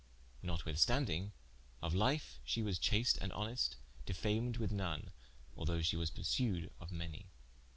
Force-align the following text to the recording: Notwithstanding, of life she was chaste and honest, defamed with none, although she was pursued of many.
Notwithstanding, 0.41 1.31
of 1.83 1.93
life 1.93 2.39
she 2.43 2.63
was 2.63 2.79
chaste 2.79 3.19
and 3.21 3.31
honest, 3.33 3.75
defamed 4.07 4.57
with 4.57 4.71
none, 4.71 5.11
although 5.55 5.83
she 5.83 5.95
was 5.95 6.09
pursued 6.09 6.71
of 6.79 6.91
many. 6.91 7.27